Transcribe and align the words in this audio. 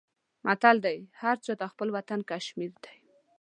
متل 0.45 0.77
دی: 0.85 0.97
هر 1.21 1.35
چاته 1.45 1.65
خپل 1.73 1.87
وطن 1.97 2.19
کشمیر 2.29 2.73
دی. 2.83 2.97